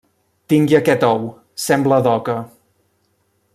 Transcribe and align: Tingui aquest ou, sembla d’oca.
Tingui 0.53 0.77
aquest 0.77 1.05
ou, 1.09 1.29
sembla 1.67 2.01
d’oca. 2.09 2.37